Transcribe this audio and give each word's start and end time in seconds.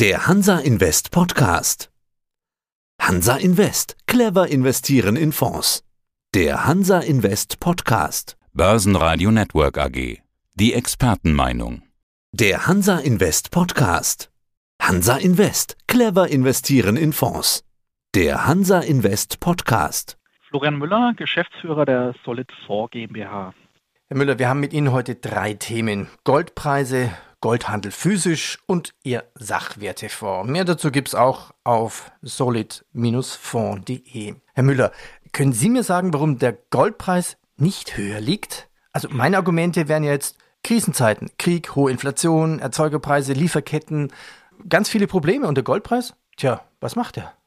Der 0.00 0.28
Hansa 0.28 0.60
Invest 0.60 1.10
Podcast. 1.10 1.90
Hansa 3.02 3.36
Invest. 3.36 3.96
Clever 4.06 4.46
investieren 4.46 5.16
in 5.16 5.32
Fonds. 5.32 5.82
Der 6.36 6.66
Hansa 6.66 7.00
Invest 7.00 7.58
Podcast. 7.58 8.36
Börsenradio 8.52 9.32
Network 9.32 9.76
AG. 9.76 10.22
Die 10.54 10.72
Expertenmeinung. 10.72 11.82
Der 12.30 12.68
Hansa 12.68 13.00
Invest 13.00 13.50
Podcast. 13.50 14.30
Hansa 14.80 15.16
Invest. 15.16 15.76
Clever 15.88 16.28
investieren 16.28 16.96
in 16.96 17.12
Fonds. 17.12 17.64
Der 18.14 18.46
Hansa 18.46 18.78
Invest 18.78 19.40
Podcast. 19.40 20.16
Florian 20.48 20.78
Müller, 20.78 21.12
Geschäftsführer 21.16 21.84
der 21.86 22.14
Solid 22.24 22.52
4 22.68 22.86
GmbH. 22.92 23.52
Herr 24.06 24.16
Müller, 24.16 24.38
wir 24.38 24.48
haben 24.48 24.60
mit 24.60 24.72
Ihnen 24.72 24.92
heute 24.92 25.16
drei 25.16 25.54
Themen. 25.54 26.06
Goldpreise, 26.22 27.10
Goldhandel 27.40 27.92
physisch 27.92 28.58
und 28.66 28.94
Ihr 29.04 29.24
Sachwertefonds. 29.34 30.50
Mehr 30.50 30.64
dazu 30.64 30.90
gibt 30.90 31.08
es 31.08 31.14
auch 31.14 31.52
auf 31.64 32.10
solid-fonds.de. 32.22 34.34
Herr 34.54 34.64
Müller, 34.64 34.92
können 35.32 35.52
Sie 35.52 35.68
mir 35.68 35.84
sagen, 35.84 36.12
warum 36.12 36.38
der 36.38 36.52
Goldpreis 36.52 37.36
nicht 37.56 37.96
höher 37.96 38.20
liegt? 38.20 38.68
Also 38.92 39.08
meine 39.10 39.36
Argumente 39.36 39.88
wären 39.88 40.02
jetzt 40.02 40.36
Krisenzeiten, 40.64 41.30
Krieg, 41.38 41.76
hohe 41.76 41.90
Inflation, 41.90 42.58
Erzeugerpreise, 42.58 43.32
Lieferketten, 43.32 44.12
ganz 44.68 44.88
viele 44.88 45.06
Probleme. 45.06 45.46
Und 45.46 45.54
der 45.54 45.64
Goldpreis? 45.64 46.14
Tja, 46.36 46.64
was 46.80 46.96
macht 46.96 47.16
er? 47.16 47.37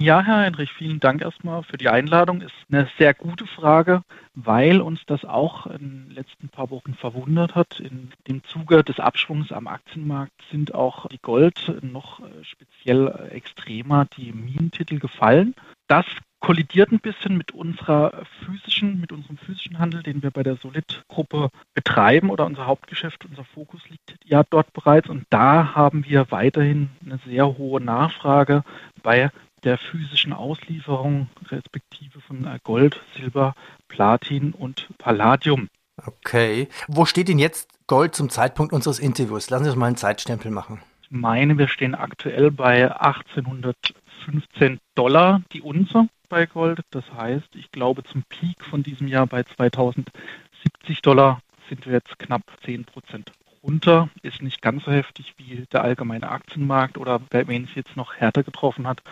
Ja, 0.00 0.22
Herr 0.22 0.36
Heinrich, 0.36 0.72
vielen 0.72 1.00
Dank 1.00 1.22
erstmal 1.22 1.64
für 1.64 1.76
die 1.76 1.88
Einladung. 1.88 2.40
Ist 2.40 2.54
eine 2.70 2.88
sehr 2.98 3.14
gute 3.14 3.48
Frage, 3.48 4.02
weil 4.36 4.80
uns 4.80 5.04
das 5.06 5.24
auch 5.24 5.66
in 5.66 6.06
den 6.06 6.10
letzten 6.12 6.48
paar 6.50 6.70
Wochen 6.70 6.94
verwundert 6.94 7.56
hat. 7.56 7.80
In 7.80 8.12
dem 8.28 8.44
Zuge 8.44 8.84
des 8.84 9.00
Abschwungs 9.00 9.50
am 9.50 9.66
Aktienmarkt 9.66 10.40
sind 10.52 10.72
auch 10.72 11.06
die 11.08 11.18
Gold 11.18 11.82
noch 11.82 12.20
äh, 12.20 12.44
speziell 12.44 13.28
extremer 13.32 14.04
die 14.16 14.30
Minentitel 14.30 15.00
gefallen. 15.00 15.56
Das 15.88 16.06
kollidiert 16.38 16.92
ein 16.92 17.00
bisschen 17.00 17.36
mit 17.36 17.50
unserer 17.50 18.24
physischen, 18.44 19.00
mit 19.00 19.10
unserem 19.10 19.36
physischen 19.36 19.80
Handel, 19.80 20.04
den 20.04 20.22
wir 20.22 20.30
bei 20.30 20.44
der 20.44 20.54
Solid-Gruppe 20.54 21.48
betreiben 21.74 22.30
oder 22.30 22.46
unser 22.46 22.66
Hauptgeschäft, 22.66 23.24
unser 23.24 23.42
Fokus 23.42 23.80
liegt 23.88 24.16
ja 24.24 24.44
dort 24.48 24.72
bereits 24.72 25.08
und 25.08 25.24
da 25.30 25.74
haben 25.74 26.04
wir 26.04 26.30
weiterhin 26.30 26.90
eine 27.04 27.18
sehr 27.26 27.58
hohe 27.58 27.80
Nachfrage 27.80 28.62
bei 29.02 29.32
der 29.64 29.78
physischen 29.78 30.32
Auslieferung 30.32 31.28
respektive 31.50 32.20
von 32.20 32.44
äh, 32.44 32.58
Gold, 32.62 33.00
Silber, 33.16 33.54
Platin 33.88 34.52
und 34.52 34.88
Palladium. 34.98 35.68
Okay. 36.06 36.68
Wo 36.86 37.04
steht 37.04 37.28
denn 37.28 37.38
jetzt 37.38 37.68
Gold 37.86 38.14
zum 38.14 38.30
Zeitpunkt 38.30 38.72
unseres 38.72 38.98
Interviews? 38.98 39.50
Lassen 39.50 39.64
Sie 39.64 39.70
uns 39.70 39.78
mal 39.78 39.86
einen 39.86 39.96
Zeitstempel 39.96 40.50
machen. 40.50 40.80
Ich 41.02 41.10
meine, 41.10 41.56
wir 41.56 41.68
stehen 41.68 41.94
aktuell 41.94 42.50
bei 42.50 42.94
1815 43.00 44.78
Dollar 44.94 45.42
die 45.52 45.62
Unze 45.62 46.08
bei 46.28 46.46
Gold. 46.46 46.80
Das 46.90 47.04
heißt, 47.12 47.56
ich 47.56 47.70
glaube, 47.72 48.04
zum 48.04 48.22
Peak 48.28 48.64
von 48.64 48.82
diesem 48.82 49.08
Jahr 49.08 49.26
bei 49.26 49.42
2070 49.42 51.02
Dollar 51.02 51.40
sind 51.68 51.86
wir 51.86 51.94
jetzt 51.94 52.18
knapp 52.18 52.42
10 52.64 52.84
Prozent 52.84 53.32
runter. 53.62 54.08
Ist 54.22 54.42
nicht 54.42 54.62
ganz 54.62 54.84
so 54.84 54.92
heftig 54.92 55.34
wie 55.36 55.64
der 55.72 55.82
allgemeine 55.82 56.30
Aktienmarkt 56.30 56.98
oder 56.98 57.20
wen 57.30 57.64
es 57.64 57.74
jetzt 57.74 57.96
noch 57.96 58.14
härter 58.14 58.42
getroffen 58.42 58.86
hat, 58.86 59.02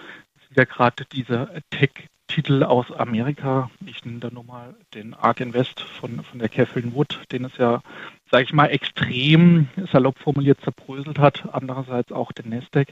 ja 0.57 0.65
gerade 0.65 1.05
diese 1.13 1.63
Tech-Titel 1.71 2.63
aus 2.63 2.91
Amerika. 2.93 3.71
Ich 3.85 4.05
nenne 4.05 4.21
da 4.21 4.31
nur 4.31 4.45
mal 4.45 4.75
den 4.95 5.15
Ark 5.15 5.41
Invest 5.41 5.81
von, 5.81 6.23
von 6.25 6.39
der 6.39 6.49
Kathleen 6.49 6.95
Wood, 6.95 7.21
den 7.31 7.45
es 7.45 7.57
ja, 7.59 7.83
sage 8.31 8.45
ich 8.45 8.53
mal, 8.53 8.67
extrem 8.67 9.69
salopp 9.93 10.19
formuliert 10.19 10.61
zerbröselt 10.63 11.19
hat. 11.19 11.49
Andererseits 11.53 12.13
auch 12.13 12.33
den 12.33 12.51
Nasdaq, 12.51 12.89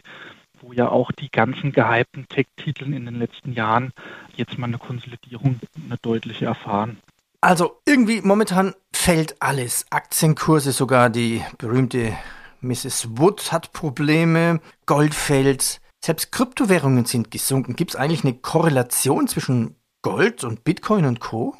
wo 0.60 0.72
ja 0.72 0.88
auch 0.88 1.12
die 1.12 1.30
ganzen 1.30 1.72
gehypten 1.72 2.28
Tech-Titeln 2.28 2.92
in 2.92 3.06
den 3.06 3.18
letzten 3.18 3.52
Jahren 3.52 3.92
jetzt 4.36 4.58
mal 4.58 4.66
eine 4.66 4.78
Konsolidierung, 4.78 5.60
eine 5.84 5.98
deutliche 6.00 6.46
erfahren. 6.46 6.98
Also 7.40 7.78
irgendwie 7.84 8.22
momentan 8.22 8.74
fällt 8.92 9.42
alles. 9.42 9.84
Aktienkurse, 9.90 10.72
sogar 10.72 11.10
die 11.10 11.42
berühmte 11.58 12.16
Mrs. 12.62 13.18
Wood 13.18 13.52
hat 13.52 13.72
Probleme, 13.74 14.60
Gold 14.86 15.14
fällt, 15.14 15.82
selbst 16.04 16.32
Kryptowährungen 16.32 17.06
sind 17.06 17.30
gesunken. 17.30 17.76
Gibt 17.76 17.92
es 17.92 17.96
eigentlich 17.96 18.24
eine 18.24 18.34
Korrelation 18.34 19.26
zwischen 19.26 19.76
Gold 20.02 20.44
und 20.44 20.62
Bitcoin 20.64 21.06
und 21.06 21.20
Co? 21.20 21.56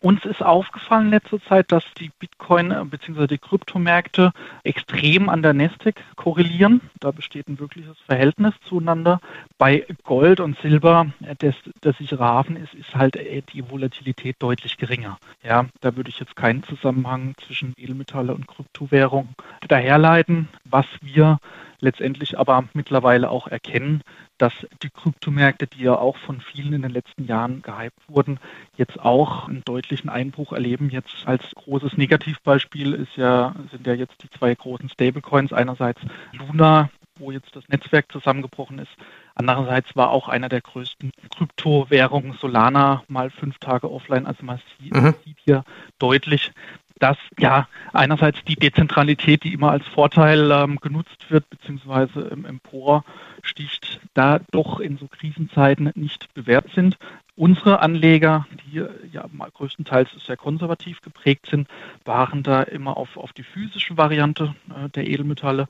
Uns 0.00 0.24
ist 0.24 0.40
aufgefallen 0.40 1.06
in 1.06 1.10
letzter 1.10 1.42
Zeit, 1.42 1.72
dass 1.72 1.82
die 1.98 2.12
Bitcoin- 2.20 2.70
äh, 2.70 2.84
bzw. 2.84 3.26
die 3.26 3.38
Kryptomärkte 3.38 4.30
extrem 4.62 5.28
an 5.28 5.42
der 5.42 5.54
Nasdaq 5.54 5.96
korrelieren. 6.14 6.80
Da 7.00 7.10
besteht 7.10 7.48
ein 7.48 7.58
wirkliches 7.58 7.98
Verhältnis 8.06 8.54
zueinander. 8.68 9.20
Bei 9.58 9.84
Gold 10.04 10.38
und 10.38 10.56
Silber, 10.60 11.08
äh, 11.20 11.34
das, 11.36 11.56
der 11.82 11.94
sichere 11.94 12.24
Hafen 12.24 12.54
ist, 12.54 12.74
ist 12.74 12.94
halt 12.94 13.16
äh, 13.16 13.42
die 13.52 13.68
Volatilität 13.68 14.36
deutlich 14.38 14.76
geringer. 14.76 15.18
Ja, 15.42 15.66
da 15.80 15.96
würde 15.96 16.10
ich 16.10 16.20
jetzt 16.20 16.36
keinen 16.36 16.62
Zusammenhang 16.62 17.34
zwischen 17.44 17.74
Edelmetalle 17.76 18.32
und 18.32 18.46
Kryptowährung 18.46 19.30
daherleiten. 19.66 20.48
Was 20.64 20.86
wir 21.00 21.38
letztendlich 21.80 22.38
aber 22.38 22.64
mittlerweile 22.72 23.30
auch 23.30 23.46
erkennen, 23.46 24.02
dass 24.36 24.52
die 24.82 24.90
Kryptomärkte, 24.90 25.66
die 25.66 25.82
ja 25.82 25.96
auch 25.96 26.16
von 26.16 26.40
vielen 26.40 26.72
in 26.72 26.82
den 26.82 26.92
letzten 26.92 27.24
Jahren 27.24 27.62
gehypt 27.62 27.98
wurden, 28.08 28.38
jetzt 28.76 29.00
auch 29.00 29.48
einen 29.48 29.64
deutlichen 29.64 30.08
Einbruch 30.08 30.52
erleben. 30.52 30.90
Jetzt 30.90 31.26
als 31.26 31.42
großes 31.54 31.96
Negativbeispiel 31.96 32.94
ist 32.94 33.16
ja, 33.16 33.54
sind 33.70 33.86
ja 33.86 33.94
jetzt 33.94 34.22
die 34.22 34.30
zwei 34.30 34.54
großen 34.54 34.88
Stablecoins. 34.88 35.52
Einerseits 35.52 36.00
Luna, 36.32 36.90
wo 37.18 37.32
jetzt 37.32 37.54
das 37.56 37.68
Netzwerk 37.68 38.10
zusammengebrochen 38.12 38.78
ist. 38.78 38.92
Andererseits 39.34 39.94
war 39.96 40.10
auch 40.10 40.28
einer 40.28 40.48
der 40.48 40.60
größten 40.60 41.12
Kryptowährungen 41.36 42.34
Solana 42.34 43.02
mal 43.08 43.30
fünf 43.30 43.58
Tage 43.58 43.90
offline. 43.90 44.26
Also 44.26 44.44
man 44.44 44.60
sieht, 44.80 44.94
mhm. 44.94 45.14
sieht 45.24 45.38
hier 45.44 45.64
deutlich, 45.98 46.52
dass 46.98 47.16
ja 47.38 47.68
einerseits 47.92 48.42
die 48.44 48.56
Dezentralität, 48.56 49.44
die 49.44 49.52
immer 49.52 49.70
als 49.70 49.86
Vorteil 49.86 50.50
ähm, 50.50 50.76
genutzt 50.80 51.30
wird, 51.30 51.48
beziehungsweise 51.50 52.20
im 52.20 52.44
Empor 52.44 53.04
sticht, 53.42 54.00
da 54.14 54.40
doch 54.50 54.80
in 54.80 54.98
so 54.98 55.06
Krisenzeiten 55.06 55.92
nicht 55.94 56.32
bewährt 56.34 56.66
sind. 56.74 56.98
Unsere 57.36 57.80
Anleger, 57.80 58.46
die 58.66 58.84
ja 59.12 59.24
größtenteils 59.54 60.08
sehr 60.26 60.36
konservativ 60.36 61.00
geprägt 61.02 61.46
sind, 61.46 61.68
waren 62.04 62.42
da 62.42 62.62
immer 62.62 62.96
auf, 62.96 63.16
auf 63.16 63.32
die 63.32 63.44
physische 63.44 63.96
Variante 63.96 64.54
äh, 64.70 64.88
der 64.88 65.06
Edelmetalle. 65.06 65.68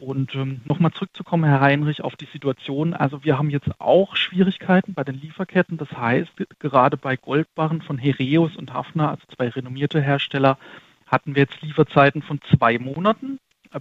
Und 0.00 0.34
ähm, 0.34 0.60
nochmal 0.64 0.92
zurückzukommen, 0.92 1.44
Herr 1.44 1.60
Heinrich, 1.60 2.02
auf 2.02 2.14
die 2.14 2.28
Situation. 2.32 2.94
Also 2.94 3.24
wir 3.24 3.36
haben 3.36 3.50
jetzt 3.50 3.68
auch 3.80 4.14
Schwierigkeiten 4.16 4.94
bei 4.94 5.04
den 5.04 5.20
Lieferketten. 5.20 5.76
Das 5.76 5.90
heißt, 5.90 6.30
gerade 6.60 6.96
bei 6.96 7.16
Goldbarren 7.16 7.82
von 7.82 7.98
Hereus 7.98 8.54
und 8.56 8.72
Hafner, 8.72 9.10
also 9.10 9.22
zwei 9.34 9.48
renommierte 9.48 10.00
Hersteller, 10.00 10.58
hatten 11.06 11.34
wir 11.34 11.42
jetzt 11.42 11.60
Lieferzeiten 11.62 12.22
von 12.22 12.40
zwei 12.54 12.78
Monaten. 12.78 13.40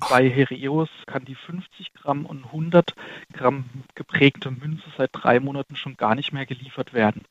Bei 0.09 0.29
Hereus 0.29 0.89
kann 1.05 1.23
die 1.23 1.35
50 1.35 1.93
Gramm 1.93 2.25
und 2.25 2.45
100 2.45 2.93
Gramm 3.31 3.65
geprägte 3.95 4.51
Münze 4.51 4.83
seit 4.97 5.11
drei 5.13 5.39
Monaten 5.39 5.75
schon 5.75 5.95
gar 5.95 6.15
nicht 6.15 6.33
mehr 6.33 6.45
geliefert 6.45 6.93
werden. 6.93 7.23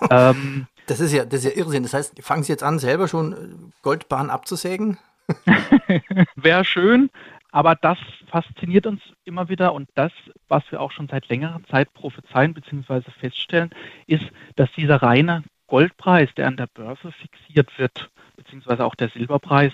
ähm, 0.10 0.66
das 0.86 1.00
ist 1.00 1.12
ja, 1.12 1.24
das 1.24 1.44
ist 1.44 1.56
ja 1.56 1.62
Irrsinn. 1.62 1.82
Das 1.82 1.94
heißt, 1.94 2.22
fangen 2.22 2.44
Sie 2.44 2.52
jetzt 2.52 2.62
an, 2.62 2.78
selber 2.78 3.08
schon 3.08 3.32
äh, 3.32 3.36
Goldbahn 3.82 4.30
abzusägen? 4.30 4.98
Wäre 6.36 6.64
schön, 6.64 7.10
aber 7.56 7.74
das 7.74 7.96
fasziniert 8.30 8.86
uns 8.86 9.00
immer 9.24 9.48
wieder 9.48 9.72
und 9.72 9.88
das, 9.94 10.12
was 10.46 10.62
wir 10.68 10.78
auch 10.78 10.90
schon 10.90 11.08
seit 11.08 11.30
längerer 11.30 11.62
Zeit 11.70 11.90
prophezeien 11.94 12.52
bzw. 12.52 13.10
feststellen, 13.18 13.70
ist, 14.06 14.26
dass 14.56 14.70
dieser 14.72 14.96
reine 14.96 15.42
Goldpreis, 15.66 16.28
der 16.36 16.48
an 16.48 16.58
der 16.58 16.66
Börse 16.66 17.12
fixiert 17.12 17.78
wird, 17.78 18.10
beziehungsweise 18.36 18.84
auch 18.84 18.94
der 18.94 19.08
Silberpreis, 19.08 19.72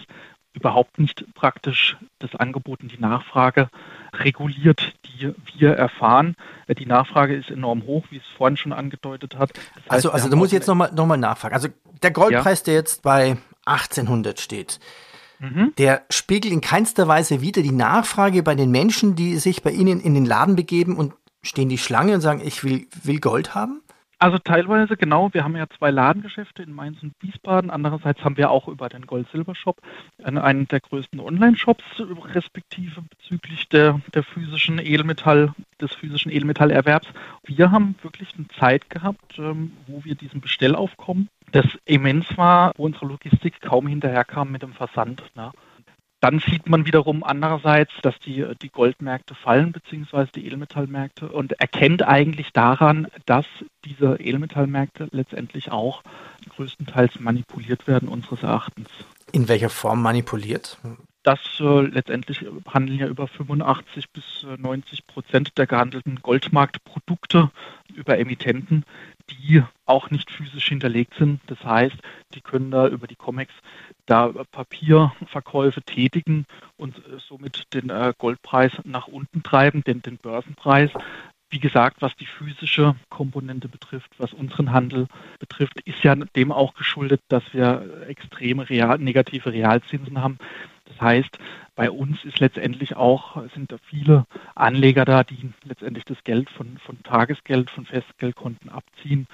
überhaupt 0.53 1.01
nicht 1.01 1.27
praktisch 1.35 1.97
das 2.21 2.37
Angebot 2.37 2.83
und 2.83 2.93
die 2.93 3.01
Nachfrage 3.01 3.69
reguliert, 4.15 4.95
die 5.05 5.35
wir 5.57 5.73
erfahren. 5.73 6.37
Die 6.69 6.87
Nachfrage 6.87 7.35
ist 7.35 7.51
enorm 7.51 7.85
hoch, 7.85 8.05
wie 8.11 8.19
es 8.19 8.27
vorhin 8.37 8.57
schon 8.57 8.73
angedeutet 8.73 9.37
hat. 9.37 9.55
Das 9.55 9.65
heißt, 9.75 9.91
also, 9.91 10.11
also 10.13 10.29
da 10.29 10.37
muss 10.37 10.49
ich 10.49 10.53
jetzt 10.53 10.69
nochmal 10.69 10.93
noch 10.93 11.07
mal 11.07 11.17
nachfragen. 11.17 11.57
Also 11.57 11.67
der 12.01 12.13
Goldpreis, 12.13 12.61
ja. 12.61 12.65
der 12.67 12.75
jetzt 12.75 13.03
bei 13.03 13.39
1800 13.65 14.39
steht, 14.39 14.79
mhm. 15.43 15.73
der 15.77 16.03
spiegelt 16.09 16.53
in 16.53 16.61
keinster 16.61 17.09
Weise 17.09 17.41
wieder 17.41 17.63
die 17.63 17.73
Nachfrage 17.73 18.43
bei 18.43 18.55
den 18.55 18.71
Menschen, 18.71 19.17
die 19.17 19.37
sich 19.37 19.63
bei 19.63 19.71
Ihnen 19.71 20.01
in 20.01 20.15
den 20.15 20.25
Laden 20.25 20.57
begeben 20.57 20.97
und 20.97 21.13
stehen 21.43 21.69
die 21.69 21.79
Schlange 21.79 22.15
und 22.15 22.21
sagen, 22.21 22.41
ich 22.45 22.63
will, 22.65 22.87
will 23.03 23.19
Gold 23.19 23.55
haben? 23.55 23.83
Also 24.23 24.39
teilweise 24.39 24.97
genau. 24.97 25.35
Wir 25.35 25.43
haben 25.43 25.57
ja 25.57 25.67
zwei 25.77 25.91
Ladengeschäfte 25.91 26.63
in 26.63 26.73
Mainz 26.73 27.03
und 27.03 27.13
Wiesbaden. 27.19 27.71
Andererseits 27.71 28.23
haben 28.23 28.37
wir 28.37 28.53
auch 28.53 28.69
über 28.69 28.89
den 28.89 29.05
Gold-Silber-Shop 29.05 29.83
einen 30.23 30.69
der 30.69 30.79
größten 30.79 31.19
Online-Shops 31.19 31.83
respektive 32.33 33.03
bezüglich 33.03 33.69
der, 33.69 34.01
der 34.15 34.23
physischen 34.23 34.79
Edelmetall, 34.79 35.53
des 35.81 35.93
physischen 35.97 36.31
Edelmetallerwerbs. 36.31 37.09
Wir 37.43 37.73
haben 37.73 37.97
wirklich 38.03 38.29
eine 38.39 38.47
Zeit 38.61 38.89
gehabt, 38.91 39.41
ähm, 39.41 39.73
wo 39.89 40.05
wir 40.05 40.15
diesem 40.15 40.41
Bestellaufkommen, 40.41 41.29
das 41.53 41.67
immens 41.85 42.27
war, 42.37 42.73
wo 42.77 42.85
unsere 42.85 43.07
Logistik 43.07 43.61
kaum 43.61 43.87
hinterherkam 43.87 44.51
mit 44.51 44.63
dem 44.63 44.73
Versand. 44.73 45.23
Ne? 45.35 45.53
Dann 46.23 46.39
sieht 46.39 46.69
man 46.69 46.87
wiederum 46.87 47.25
andererseits, 47.25 47.91
dass 48.03 48.17
die, 48.21 48.47
die 48.63 48.69
Goldmärkte 48.69 49.35
fallen, 49.35 49.73
beziehungsweise 49.73 50.31
die 50.31 50.47
Edelmetallmärkte 50.47 51.29
und 51.29 51.53
erkennt 51.61 52.07
eigentlich 52.07 52.53
daran, 52.53 53.09
dass 53.27 53.45
diese 53.85 54.21
Edelmetallmärkte 54.21 55.09
letztendlich 55.11 55.73
auch 55.73 56.03
größtenteils 56.51 57.19
manipuliert 57.19 57.89
werden, 57.89 58.09
unseres 58.09 58.45
Erachtens. 58.45 58.89
In 59.33 59.49
welcher 59.49 59.69
Form 59.69 60.01
manipuliert? 60.01 60.79
Das 61.25 61.41
äh, 61.59 61.81
letztendlich 61.81 62.47
handeln 62.73 62.99
ja 63.01 63.07
über 63.09 63.27
85 63.27 64.11
bis 64.11 64.47
90 64.59 64.99
äh, 64.99 65.03
Prozent 65.07 65.59
der 65.59 65.67
gehandelten 65.67 66.21
Goldmarktprodukte 66.23 67.51
über 67.95 68.19
Emittenten, 68.19 68.85
die 69.31 69.63
auch 69.87 70.11
nicht 70.11 70.31
physisch 70.31 70.69
hinterlegt 70.69 71.15
sind. 71.19 71.41
Das 71.47 71.63
heißt, 71.65 71.97
die 72.35 72.41
können 72.41 72.71
da 72.71 72.89
über 72.89 73.07
die 73.07 73.17
COMEX 73.17 73.53
da 74.07 74.29
Papierverkäufe 74.51 75.83
tätigen 75.83 76.47
und 76.77 76.99
äh, 76.99 77.19
somit 77.19 77.73
den 77.75 77.91
äh, 77.91 78.13
Goldpreis 78.17 78.73
nach 78.85 79.09
unten 79.09 79.43
treiben, 79.43 79.83
den, 79.85 80.03
den 80.03 80.19
Börsenpreis. 80.19 80.91
Wie 81.51 81.61
gesagt, 81.61 82.01
was 82.01 82.17
die 82.17 82.27
physische 82.27 82.95
Komponente 83.11 83.69
betrifft, 83.69 84.11
was 84.17 84.33
unseren 84.33 84.73
Handel 84.73 85.07
betrifft, 85.39 85.81
ist 85.83 86.03
ja 86.03 86.15
dem 86.15 86.51
auch 86.51 86.73
geschuldet, 86.75 87.21
dass 87.29 87.43
wir 87.53 88.07
extreme 88.09 88.71
real, 88.71 88.99
negative 88.99 89.53
Realzinsen 89.53 90.23
haben. 90.23 90.39
Das 90.87 90.99
heißt, 91.01 91.39
bei 91.75 91.91
uns 91.91 92.25
ist 92.25 92.41
letztendlich 92.41 92.97
auch, 92.97 93.43
sind 93.55 93.73
da 93.73 93.77
viele 93.79 94.27
Anleger 94.55 95.05
da, 95.05 95.25
die 95.25 95.51
letztendlich 95.65 96.05
das 96.05 96.23
Geld 96.25 96.51
von, 96.51 96.79
von 96.79 97.03
Tagesgeld, 97.03 97.71
von 97.71 97.87
Festgeldkonten 97.87 98.69
abziehen 98.69 99.27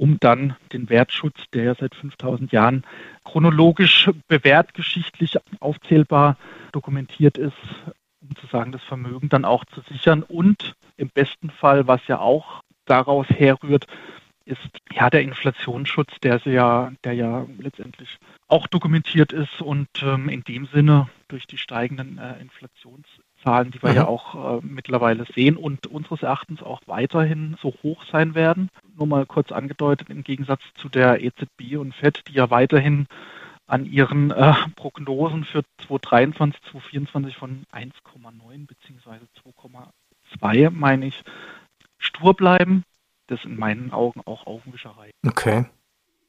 um 0.00 0.16
dann 0.18 0.56
den 0.72 0.88
Wertschutz, 0.88 1.38
der 1.52 1.64
ja 1.64 1.74
seit 1.74 1.94
5000 1.94 2.52
Jahren 2.52 2.84
chronologisch 3.22 4.08
bewährt, 4.28 4.72
geschichtlich 4.72 5.36
aufzählbar 5.60 6.38
dokumentiert 6.72 7.36
ist, 7.36 7.52
um 8.22 8.34
zu 8.36 8.46
sagen, 8.46 8.72
das 8.72 8.82
Vermögen 8.82 9.28
dann 9.28 9.44
auch 9.44 9.66
zu 9.66 9.82
sichern. 9.82 10.22
Und 10.22 10.74
im 10.96 11.10
besten 11.10 11.50
Fall, 11.50 11.86
was 11.86 12.00
ja 12.06 12.18
auch 12.18 12.62
daraus 12.86 13.26
herrührt, 13.28 13.86
ist 14.46 14.70
ja 14.90 15.10
der 15.10 15.20
Inflationsschutz, 15.20 16.18
der 16.22 16.40
ja, 16.46 16.92
der 17.04 17.12
ja 17.12 17.46
letztendlich 17.58 18.16
auch 18.50 18.66
dokumentiert 18.66 19.32
ist 19.32 19.60
und 19.60 19.88
ähm, 20.02 20.28
in 20.28 20.42
dem 20.42 20.66
Sinne 20.66 21.08
durch 21.28 21.46
die 21.46 21.58
steigenden 21.58 22.18
äh, 22.18 22.40
Inflations 22.40 23.06
Zahlen, 23.42 23.70
die 23.70 23.82
wir 23.82 23.90
mhm. 23.90 23.96
ja 23.96 24.06
auch 24.06 24.58
äh, 24.58 24.60
mittlerweile 24.62 25.24
sehen 25.34 25.56
und 25.56 25.86
unseres 25.86 26.22
Erachtens 26.22 26.62
auch 26.62 26.80
weiterhin 26.86 27.56
so 27.62 27.74
hoch 27.82 28.04
sein 28.04 28.34
werden. 28.34 28.70
Nur 28.96 29.06
mal 29.06 29.26
kurz 29.26 29.52
angedeutet, 29.52 30.10
im 30.10 30.24
Gegensatz 30.24 30.62
zu 30.74 30.88
der 30.88 31.22
EZB 31.22 31.76
und 31.78 31.94
FED, 31.94 32.28
die 32.28 32.34
ja 32.34 32.50
weiterhin 32.50 33.06
an 33.66 33.86
ihren 33.86 34.30
äh, 34.30 34.52
Prognosen 34.76 35.44
für 35.44 35.62
2023, 35.86 36.60
2024 36.62 37.36
von 37.36 37.64
1,9 37.72 38.66
bzw. 38.66 39.24
2,2, 40.42 40.70
meine 40.70 41.06
ich, 41.06 41.22
stur 41.98 42.34
bleiben. 42.34 42.82
Das 43.28 43.44
in 43.44 43.56
meinen 43.56 43.92
Augen 43.92 44.22
auch 44.26 44.46
Augenwischerei. 44.46 45.12
Okay. 45.24 45.66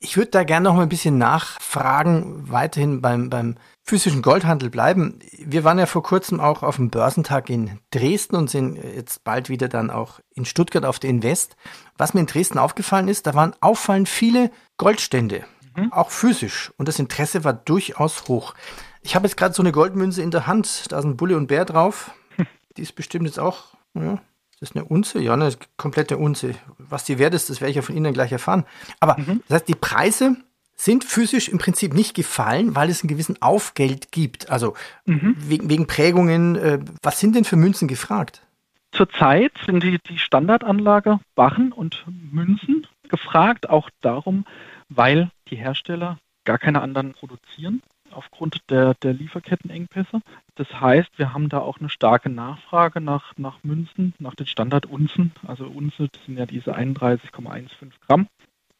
Ich 0.03 0.17
würde 0.17 0.31
da 0.31 0.43
gerne 0.43 0.63
noch 0.63 0.75
mal 0.75 0.81
ein 0.81 0.89
bisschen 0.89 1.19
nachfragen, 1.19 2.51
weiterhin 2.51 3.01
beim, 3.01 3.29
beim 3.29 3.55
physischen 3.83 4.23
Goldhandel 4.23 4.71
bleiben. 4.71 5.19
Wir 5.37 5.63
waren 5.63 5.77
ja 5.77 5.85
vor 5.85 6.01
kurzem 6.01 6.39
auch 6.39 6.63
auf 6.63 6.77
dem 6.77 6.89
Börsentag 6.89 7.51
in 7.51 7.79
Dresden 7.91 8.35
und 8.35 8.49
sind 8.49 8.77
jetzt 8.77 9.23
bald 9.23 9.47
wieder 9.47 9.69
dann 9.69 9.91
auch 9.91 10.19
in 10.33 10.45
Stuttgart 10.45 10.85
auf 10.85 10.97
der 10.97 11.11
Invest. 11.11 11.55
Was 11.99 12.15
mir 12.15 12.21
in 12.21 12.25
Dresden 12.25 12.57
aufgefallen 12.57 13.07
ist, 13.09 13.27
da 13.27 13.35
waren 13.35 13.55
auffallend 13.61 14.09
viele 14.09 14.49
Goldstände, 14.77 15.45
mhm. 15.75 15.93
auch 15.93 16.09
physisch. 16.09 16.73
Und 16.77 16.87
das 16.87 16.97
Interesse 16.97 17.43
war 17.43 17.53
durchaus 17.53 18.27
hoch. 18.27 18.55
Ich 19.03 19.13
habe 19.15 19.27
jetzt 19.27 19.37
gerade 19.37 19.53
so 19.53 19.61
eine 19.61 19.71
Goldmünze 19.71 20.23
in 20.23 20.31
der 20.31 20.47
Hand, 20.47 20.91
da 20.91 20.99
ein 20.99 21.15
Bulle 21.15 21.37
und 21.37 21.45
Bär 21.45 21.65
drauf. 21.65 22.09
Die 22.77 22.81
ist 22.81 22.95
bestimmt 22.95 23.27
jetzt 23.27 23.39
auch 23.39 23.75
ja, 23.93 24.19
das 24.61 24.69
ist 24.69 24.75
eine 24.75 24.85
Unze? 24.85 25.19
Ja, 25.19 25.33
eine 25.33 25.51
komplette 25.75 26.17
Unze. 26.17 26.53
Was 26.77 27.03
die 27.03 27.17
wert 27.17 27.33
ist, 27.33 27.49
das 27.49 27.61
werde 27.61 27.71
ich 27.71 27.75
ja 27.77 27.81
von 27.81 27.97
Ihnen 27.97 28.13
gleich 28.13 28.31
erfahren. 28.31 28.63
Aber 28.99 29.17
mhm. 29.17 29.41
das 29.47 29.55
heißt, 29.55 29.67
die 29.67 29.75
Preise 29.75 30.37
sind 30.75 31.03
physisch 31.03 31.49
im 31.49 31.57
Prinzip 31.57 31.95
nicht 31.95 32.13
gefallen, 32.13 32.75
weil 32.75 32.89
es 32.89 33.01
einen 33.01 33.09
gewissen 33.09 33.41
Aufgeld 33.41 34.11
gibt. 34.11 34.51
Also 34.51 34.75
mhm. 35.05 35.35
wegen, 35.37 35.69
wegen, 35.69 35.87
Prägungen. 35.87 36.55
Äh, 36.55 36.79
was 37.01 37.19
sind 37.19 37.35
denn 37.35 37.43
für 37.43 37.55
Münzen 37.55 37.87
gefragt? 37.87 38.43
Zurzeit 38.91 39.51
sind 39.65 39.81
die, 39.83 39.97
die 39.97 40.19
Standardanlage 40.19 41.19
Barren 41.33 41.71
und 41.71 42.05
Münzen 42.31 42.85
gefragt, 43.09 43.67
auch 43.67 43.89
darum, 44.01 44.45
weil 44.89 45.31
die 45.49 45.55
Hersteller 45.55 46.19
gar 46.45 46.59
keine 46.59 46.81
anderen 46.81 47.13
produzieren 47.13 47.81
aufgrund 48.13 48.69
der, 48.69 48.93
der 48.95 49.13
Lieferkettenengpässe. 49.13 50.21
Das 50.55 50.67
heißt, 50.79 51.17
wir 51.17 51.33
haben 51.33 51.49
da 51.49 51.59
auch 51.59 51.79
eine 51.79 51.89
starke 51.89 52.29
Nachfrage 52.29 53.01
nach, 53.01 53.33
nach 53.37 53.63
Münzen, 53.63 54.13
nach 54.19 54.35
den 54.35 54.47
Standardunzen. 54.47 55.31
Also 55.47 55.65
Unze 55.65 56.09
sind 56.25 56.37
ja 56.37 56.45
diese 56.45 56.75
31,15 56.75 57.91
Gramm. 58.07 58.27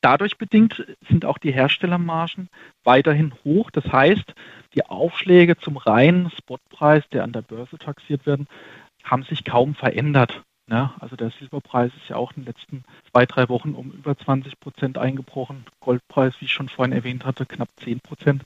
Dadurch 0.02 0.38
bedingt 0.38 0.84
sind 1.08 1.26
auch 1.26 1.38
die 1.38 1.52
Herstellermargen 1.52 2.50
weiterhin 2.84 3.34
hoch. 3.44 3.70
Das 3.70 3.86
heißt, 3.86 4.34
die 4.74 4.86
Aufschläge 4.86 5.58
zum 5.58 5.78
reinen 5.78 6.32
Spotpreis, 6.32 7.08
der 7.10 7.24
an 7.24 7.34
der 7.34 7.44
Börse 7.44 7.78
taxiert 7.78 8.26
werden, 8.26 8.48
haben 9.04 9.24
sich 9.24 9.46
kaum 9.46 9.76
verändert. 9.76 10.42
Ja, 10.70 10.96
also 11.00 11.16
der 11.16 11.32
Silberpreis 11.32 11.92
ist 11.98 12.08
ja 12.10 12.16
auch 12.16 12.32
in 12.32 12.44
den 12.44 12.46
letzten 12.46 12.84
zwei, 13.12 13.26
drei 13.26 13.50
Wochen 13.50 13.74
um 13.74 13.92
über 13.92 14.18
20 14.18 14.60
Prozent 14.60 14.98
eingebrochen. 14.98 15.66
Goldpreis, 15.82 16.34
wie 16.40 16.46
ich 16.46 16.54
schon 16.54 16.70
vorhin 16.70 16.94
erwähnt 16.94 17.26
hatte, 17.26 17.46
knapp 17.46 17.70
10 17.78 18.00
Prozent. 18.00 18.44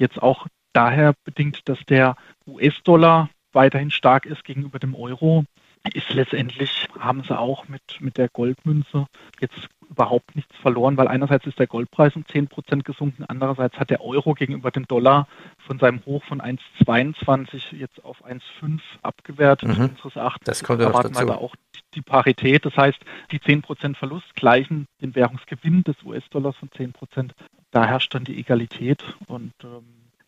Jetzt 0.00 0.22
auch 0.22 0.46
daher 0.72 1.14
bedingt, 1.24 1.68
dass 1.68 1.78
der 1.84 2.16
US-Dollar 2.46 3.28
weiterhin 3.52 3.90
stark 3.90 4.24
ist 4.24 4.44
gegenüber 4.44 4.78
dem 4.78 4.94
Euro, 4.94 5.44
ist 5.92 6.10
letztendlich, 6.14 6.88
haben 6.98 7.22
sie 7.22 7.38
auch 7.38 7.68
mit, 7.68 7.82
mit 8.00 8.16
der 8.16 8.30
Goldmünze 8.30 9.06
jetzt 9.40 9.68
überhaupt 9.90 10.36
nichts 10.36 10.56
verloren, 10.56 10.96
weil 10.96 11.06
einerseits 11.08 11.46
ist 11.46 11.58
der 11.58 11.66
Goldpreis 11.66 12.16
um 12.16 12.24
10 12.24 12.48
Prozent 12.48 12.86
gesunken, 12.86 13.24
andererseits 13.28 13.78
hat 13.78 13.90
der 13.90 14.00
Euro 14.00 14.32
gegenüber 14.32 14.70
dem 14.70 14.86
Dollar 14.86 15.28
von 15.58 15.78
seinem 15.78 16.02
Hoch 16.06 16.24
von 16.24 16.40
1,22 16.40 17.76
jetzt 17.76 18.02
auf 18.02 18.24
1,5 18.24 18.80
abgewertet. 19.02 19.76
Mhm. 19.76 19.90
Unseres 19.90 20.16
Erachtens 20.16 20.46
das 20.46 20.62
kommt 20.64 20.80
erwarten 20.80 21.14
wir 21.14 21.26
da 21.26 21.34
auch 21.34 21.54
die 21.94 22.02
Parität. 22.02 22.64
Das 22.64 22.76
heißt, 22.76 23.00
die 23.32 23.40
10 23.40 23.60
Prozent 23.60 23.98
Verlust 23.98 24.34
gleichen 24.34 24.86
den 25.02 25.14
Währungsgewinn 25.14 25.82
des 25.82 25.96
US-Dollars 26.04 26.56
von 26.56 26.70
10 26.70 26.92
Prozent 26.92 27.34
da 27.70 27.84
herrscht 27.84 28.14
dann 28.14 28.24
die 28.24 28.38
Egalität 28.38 29.02
und 29.26 29.52
ähm, 29.62 29.84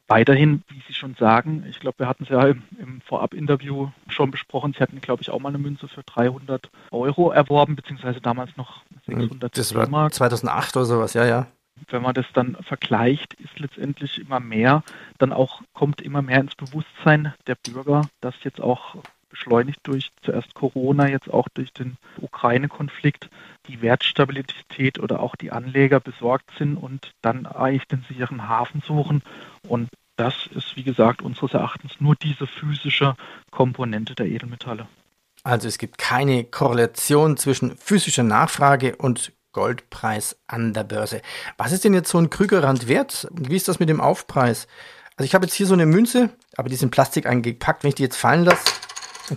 weiterhin, 0.08 0.62
wie 0.68 0.82
Sie 0.86 0.94
schon 0.94 1.14
sagen, 1.14 1.64
ich 1.68 1.80
glaube, 1.80 2.00
wir 2.00 2.08
hatten 2.08 2.24
es 2.24 2.28
ja 2.28 2.46
im, 2.46 2.62
im 2.78 3.00
Vorab-Interview 3.00 3.88
schon 4.08 4.30
besprochen, 4.30 4.74
Sie 4.74 4.82
hatten, 4.82 5.00
glaube 5.00 5.22
ich, 5.22 5.30
auch 5.30 5.40
mal 5.40 5.48
eine 5.48 5.58
Münze 5.58 5.88
für 5.88 6.02
300 6.02 6.70
Euro 6.90 7.30
erworben, 7.30 7.76
beziehungsweise 7.76 8.20
damals 8.20 8.56
noch 8.56 8.82
600 9.06 9.56
Das 9.56 9.74
war 9.74 9.88
Mark. 9.88 10.14
2008 10.14 10.76
oder 10.76 10.84
sowas, 10.84 11.14
ja, 11.14 11.24
ja. 11.24 11.46
Wenn 11.88 12.02
man 12.02 12.14
das 12.14 12.26
dann 12.34 12.56
vergleicht, 12.62 13.34
ist 13.34 13.58
letztendlich 13.58 14.20
immer 14.20 14.38
mehr, 14.38 14.84
dann 15.18 15.32
auch 15.32 15.62
kommt 15.72 16.00
immer 16.00 16.22
mehr 16.22 16.40
ins 16.40 16.54
Bewusstsein 16.54 17.34
der 17.46 17.56
Bürger, 17.56 18.02
dass 18.20 18.34
jetzt 18.44 18.60
auch 18.60 18.96
beschleunigt 19.32 19.80
durch 19.84 20.12
zuerst 20.22 20.54
Corona, 20.54 21.08
jetzt 21.08 21.32
auch 21.32 21.48
durch 21.48 21.72
den 21.72 21.96
Ukraine-Konflikt, 22.20 23.30
die 23.66 23.80
Wertstabilität 23.80 24.98
oder 24.98 25.20
auch 25.20 25.34
die 25.34 25.50
Anleger 25.50 26.00
besorgt 26.00 26.50
sind 26.58 26.76
und 26.76 27.12
dann 27.22 27.46
eigentlich 27.46 27.86
den 27.88 28.04
sicheren 28.08 28.48
Hafen 28.48 28.82
suchen. 28.86 29.22
Und 29.66 29.88
das 30.16 30.46
ist, 30.54 30.76
wie 30.76 30.82
gesagt, 30.82 31.22
unseres 31.22 31.54
Erachtens 31.54 31.92
nur 31.98 32.14
diese 32.14 32.46
physische 32.46 33.16
Komponente 33.50 34.14
der 34.14 34.26
Edelmetalle. 34.26 34.86
Also 35.42 35.66
es 35.66 35.78
gibt 35.78 35.98
keine 35.98 36.44
Korrelation 36.44 37.36
zwischen 37.36 37.76
physischer 37.76 38.22
Nachfrage 38.22 38.96
und 38.96 39.32
Goldpreis 39.52 40.36
an 40.46 40.72
der 40.74 40.84
Börse. 40.84 41.22
Was 41.56 41.72
ist 41.72 41.84
denn 41.84 41.94
jetzt 41.94 42.10
so 42.10 42.18
ein 42.18 42.30
Krügerrand 42.30 42.86
wert? 42.86 43.28
Wie 43.32 43.56
ist 43.56 43.68
das 43.68 43.80
mit 43.80 43.88
dem 43.88 44.00
Aufpreis? 44.00 44.66
Also 45.16 45.26
ich 45.26 45.34
habe 45.34 45.46
jetzt 45.46 45.54
hier 45.54 45.66
so 45.66 45.74
eine 45.74 45.86
Münze, 45.86 46.30
aber 46.56 46.68
die 46.68 46.74
ist 46.74 46.82
in 46.82 46.90
Plastik 46.90 47.26
eingepackt. 47.26 47.82
Wenn 47.82 47.90
ich 47.90 47.94
die 47.94 48.02
jetzt 48.02 48.16
fallen 48.16 48.44
lasse, 48.44 48.64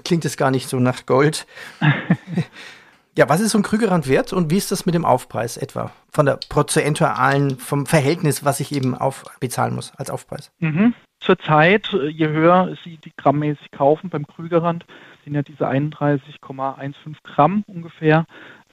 klingt 0.04 0.26
es 0.26 0.38
gar 0.38 0.52
nicht 0.52 0.70
so 0.70 0.80
nach 0.80 1.06
Gold. 1.06 1.46
ja, 3.18 3.30
was 3.30 3.42
ist 3.42 3.52
so 3.52 3.58
ein 3.58 3.64
Krügerrand 3.64 4.08
wert 4.08 4.34
und 4.34 4.52
wie 4.52 4.58
ist 4.58 4.72
das 4.72 4.86
mit 4.86 4.96
dem 4.96 5.06
Aufpreis 5.06 5.58
etwa? 5.58 5.92
Von 6.12 6.26
der 6.26 6.40
prozentualen, 6.50 7.58
vom 7.58 7.86
Verhältnis, 7.86 8.44
was 8.44 8.60
ich 8.60 8.74
eben 8.74 8.96
auf, 8.96 9.26
bezahlen 9.40 9.76
muss 9.76 9.94
als 9.96 10.10
Aufpreis? 10.10 10.52
Mhm. 10.60 10.94
Zurzeit, 11.20 11.92
äh, 11.94 12.08
je 12.08 12.28
höher 12.28 12.76
Sie 12.84 12.98
die 12.98 13.14
grammmäßig 13.16 13.72
kaufen 13.72 14.10
beim 14.10 14.28
Krügerrand, 14.28 14.86
sind 15.24 15.34
ja 15.34 15.42
diese 15.42 15.68
31,15 15.68 17.16
Gramm 17.24 17.64
ungefähr, 17.68 18.26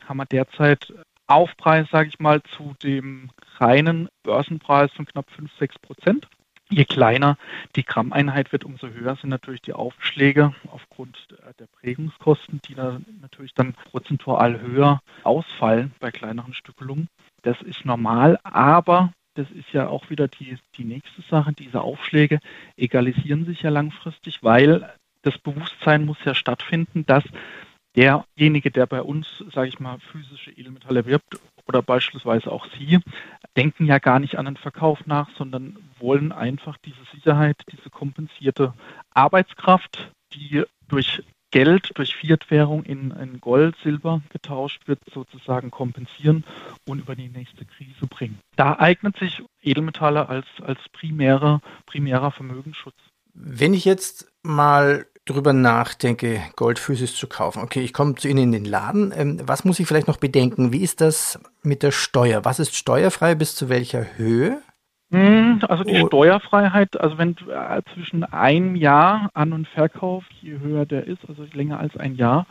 haben 0.06 0.18
wir 0.18 0.26
derzeit 0.26 0.92
Aufpreis, 1.26 1.88
sage 1.90 2.08
ich 2.08 2.18
mal, 2.18 2.42
zu 2.42 2.74
dem 2.82 3.30
reinen 3.58 4.08
Börsenpreis 4.22 4.92
von 4.92 5.06
knapp 5.06 5.30
5, 5.30 5.50
6 5.58 5.78
Prozent. 5.78 6.28
Je 6.72 6.86
kleiner 6.86 7.36
die 7.76 7.84
Grammeinheit 7.84 8.50
wird, 8.50 8.64
umso 8.64 8.88
höher 8.88 9.14
sind 9.16 9.28
natürlich 9.28 9.60
die 9.60 9.74
Aufschläge 9.74 10.54
aufgrund 10.70 11.28
der 11.58 11.66
Prägungskosten, 11.66 12.62
die 12.64 12.74
da 12.74 12.98
natürlich 13.20 13.52
dann 13.52 13.74
prozentual 13.74 14.58
höher 14.58 15.02
ausfallen 15.22 15.92
bei 16.00 16.10
kleineren 16.10 16.54
Stückelungen. 16.54 17.08
Das 17.42 17.60
ist 17.60 17.84
normal, 17.84 18.38
aber 18.42 19.12
das 19.34 19.50
ist 19.50 19.70
ja 19.74 19.88
auch 19.88 20.08
wieder 20.08 20.28
die, 20.28 20.56
die 20.78 20.84
nächste 20.84 21.20
Sache. 21.20 21.52
Diese 21.52 21.82
Aufschläge 21.82 22.40
egalisieren 22.78 23.44
sich 23.44 23.60
ja 23.60 23.68
langfristig, 23.68 24.42
weil 24.42 24.94
das 25.20 25.36
Bewusstsein 25.36 26.06
muss 26.06 26.24
ja 26.24 26.34
stattfinden, 26.34 27.04
dass 27.04 27.24
derjenige, 27.96 28.70
der 28.70 28.86
bei 28.86 29.02
uns, 29.02 29.44
sage 29.52 29.68
ich 29.68 29.78
mal, 29.78 29.98
physische 29.98 30.52
Edelmetalle 30.52 31.00
erwirbt 31.00 31.38
oder 31.66 31.82
beispielsweise 31.82 32.50
auch 32.50 32.66
Sie, 32.78 33.00
denken 33.56 33.86
ja 33.86 33.98
gar 33.98 34.18
nicht 34.18 34.36
an 34.36 34.46
den 34.46 34.56
Verkauf 34.56 35.06
nach, 35.06 35.28
sondern 35.36 35.76
wollen 35.98 36.32
einfach 36.32 36.76
diese 36.78 37.04
Sicherheit, 37.14 37.56
diese 37.70 37.90
kompensierte 37.90 38.74
Arbeitskraft, 39.14 40.10
die 40.32 40.64
durch 40.88 41.22
Geld, 41.52 41.90
durch 41.94 42.16
Fiat-Währung 42.16 42.82
in, 42.82 43.10
in 43.10 43.40
Gold, 43.40 43.76
Silber 43.84 44.22
getauscht 44.30 44.88
wird, 44.88 45.00
sozusagen 45.12 45.70
kompensieren 45.70 46.44
und 46.86 47.00
über 47.00 47.14
die 47.14 47.28
nächste 47.28 47.66
Krise 47.66 48.06
bringen. 48.08 48.40
Da 48.56 48.78
eignet 48.78 49.18
sich 49.18 49.42
Edelmetalle 49.62 50.28
als, 50.28 50.46
als 50.62 50.80
primärer, 50.92 51.60
primärer 51.86 52.30
Vermögensschutz. 52.30 52.96
Wenn 53.34 53.74
ich 53.74 53.84
jetzt 53.84 54.32
mal 54.42 55.06
drüber 55.24 55.52
nachdenke, 55.52 56.40
Gold 56.56 56.78
physisch 56.78 57.14
zu 57.14 57.26
kaufen. 57.28 57.62
Okay, 57.62 57.80
ich 57.80 57.92
komme 57.92 58.14
zu 58.16 58.28
Ihnen 58.28 58.44
in 58.44 58.52
den 58.52 58.64
Laden. 58.64 59.12
Ähm, 59.16 59.40
was 59.44 59.64
muss 59.64 59.78
ich 59.78 59.86
vielleicht 59.86 60.08
noch 60.08 60.16
bedenken? 60.16 60.72
Wie 60.72 60.82
ist 60.82 61.00
das 61.00 61.38
mit 61.62 61.82
der 61.82 61.92
Steuer? 61.92 62.44
Was 62.44 62.58
ist 62.58 62.74
steuerfrei 62.74 63.34
bis 63.34 63.54
zu 63.54 63.68
welcher 63.68 64.16
Höhe? 64.16 64.60
Hm, 65.12 65.60
also 65.68 65.84
die 65.84 66.02
oh. 66.02 66.06
Steuerfreiheit, 66.06 66.98
also 66.98 67.18
wenn 67.18 67.36
äh, 67.48 67.82
zwischen 67.92 68.24
einem 68.24 68.74
Jahr 68.74 69.30
An- 69.34 69.52
und 69.52 69.68
Verkauf, 69.68 70.24
je 70.40 70.58
höher 70.58 70.86
der 70.86 71.06
ist, 71.06 71.20
also 71.28 71.44
länger 71.52 71.78
als 71.78 71.96
ein 71.96 72.14
Jahr, 72.16 72.46